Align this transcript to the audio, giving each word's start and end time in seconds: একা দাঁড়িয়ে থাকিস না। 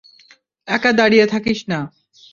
একা 0.67 0.91
দাঁড়িয়ে 0.91 1.25
থাকিস 1.27 1.59
না। 1.69 1.79